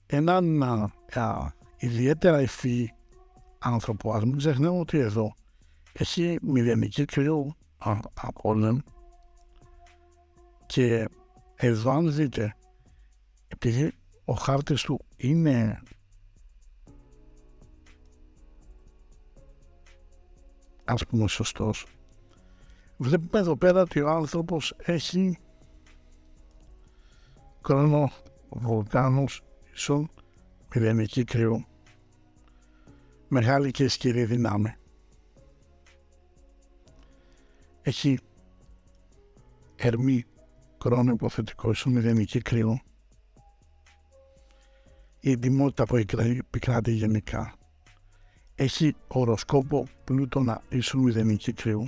[0.06, 2.94] έναν α, ιδιαίτερα ευφύ
[3.60, 4.14] άνθρωπο.
[4.14, 5.34] Ας μην ξεχνάμε ότι εδώ
[5.92, 7.56] έχει μηδενική κρύο
[8.14, 8.84] από όλων
[10.70, 11.10] και
[11.56, 12.56] εδώ αν δείτε,
[13.48, 13.92] επειδή
[14.26, 15.82] ο χάρτης του είναι
[20.84, 21.86] ας πούμε σωστός,
[22.98, 25.38] βλέπουμε εδώ πέρα ότι ο άνθρωπος έχει
[27.66, 28.12] χρόνο
[28.50, 29.42] βουλκάνους
[29.74, 30.12] ίσον
[30.76, 31.66] μηδενική κρυού
[33.28, 34.76] μεγάλη και ισχυρή δυνάμει
[37.82, 38.20] έχει
[39.76, 40.24] ερμή
[40.82, 42.80] χρόνο υποθετικό ίσον μηδενική κρύο.
[45.20, 47.54] Η εντυμότητα που επικράτει γενικά.
[48.56, 51.88] Έχει οροσκόπο πλούτονα ίσον μηδενική κρύου.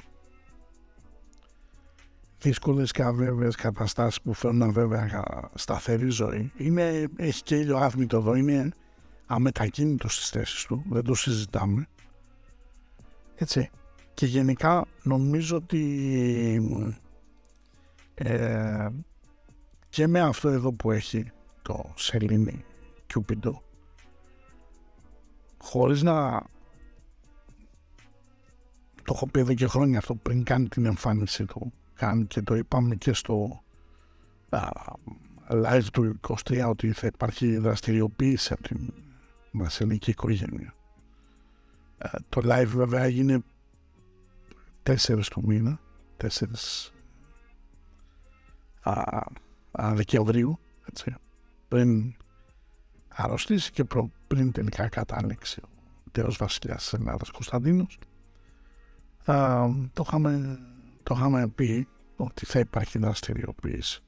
[2.40, 6.52] Δύσκολες και αβέβαιες καταστάσεις που φέρνουν βέβαια σταθερή ζωή.
[6.58, 8.72] Είναι, έχει και ήλιο άθμητο εδώ, είναι
[9.26, 11.88] αμετακίνητος στις θέσεις του, δεν το συζητάμε.
[13.36, 13.70] Έτσι.
[14.14, 15.80] Και γενικά νομίζω ότι
[18.24, 18.90] ε,
[19.90, 21.32] και με αυτό εδώ που έχει
[21.62, 22.66] το σελήνη
[23.08, 23.62] Κιούπιντο
[25.58, 26.44] χωρίς να
[28.96, 32.56] το έχω πει εδώ και χρόνια αυτό πριν κάνει την εμφάνιση του κάνει και το
[32.56, 33.64] είπαμε και στο
[34.50, 34.70] α,
[35.50, 38.94] live του 23 ότι θα υπάρχει δραστηριοποίηση από την
[39.52, 40.74] βασιλική οικογένεια.
[41.98, 43.44] Ε, το live βέβαια έγινε
[44.84, 45.80] 4 του μήνα
[46.18, 46.28] 4
[48.82, 48.92] α,
[49.72, 50.60] α, Δεκεμβρίου,
[50.90, 51.16] έτσι,
[51.68, 52.14] πριν
[53.08, 55.70] αρρωστήσει και προ, πριν τελικά κατάληξει ο
[56.12, 58.00] τέος βασιλιάς της Ελλάδας Κωνσταντίνος.
[59.26, 60.60] Α, το, είχαμε,
[61.04, 64.04] το είχαμε πει ότι θα υπάρχει δραστηριοποίηση.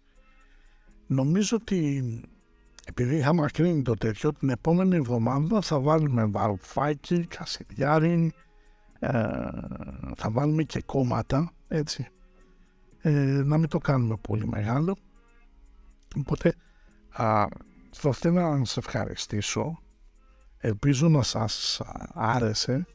[1.07, 2.03] Νομίζω ότι
[2.86, 8.34] επειδή είχαμε ακρίνει το τέτοιο, την επόμενη εβδομάδα θα βάλουμε βαρουφάκι, κασιδιάρι,
[8.99, 9.09] ε,
[10.15, 12.11] θα βάλουμε και κόμματα, έτσι, ε,
[13.43, 14.97] να μην το κάνουμε πολύ μεγάλο.
[16.18, 16.56] Οπότε
[17.10, 17.45] α,
[17.91, 19.78] θα θέλω να σας ευχαριστήσω.
[20.58, 21.82] Ελπίζω να σας
[22.14, 22.86] άρεσε.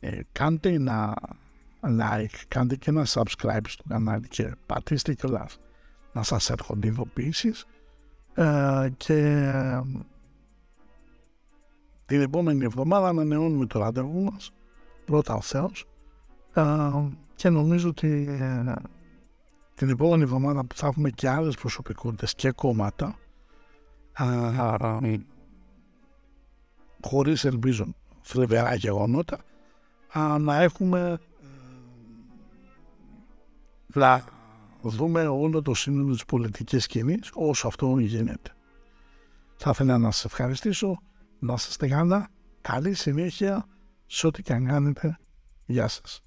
[0.00, 1.14] Ε, κάντε ένα
[1.82, 5.58] like, κάντε και ένα subscribe στο κανάλι και πατήστε κιόλας
[6.12, 7.66] να σας έρχονται ειδοποιήσεις
[8.34, 9.50] ε, και
[12.06, 14.52] Την επόμενη εβδομάδα ανανεώνουμε το ραντεβού μας,
[15.04, 15.86] πρώτα ο Θεός,
[17.34, 18.74] και νομίζω ότι ε,
[19.76, 23.18] την επόμενη εβδομάδα που θα έχουμε και άλλες προσωπικότητες και κόμματα,
[27.00, 29.38] χωρίς ελπίζω θλιβερά γεγονότα,
[30.38, 31.18] να έχουμε
[33.86, 34.24] να
[34.82, 38.50] δούμε όλο το σύνολο της πολιτικής σκηνής όσο αυτό γίνεται.
[39.56, 40.98] Θα ήθελα να σας ευχαριστήσω,
[41.38, 42.28] να είστε καλά,
[42.60, 43.66] καλή συνέχεια
[44.06, 45.18] σε ό,τι και αν κάνετε.
[45.66, 46.25] Γεια σας.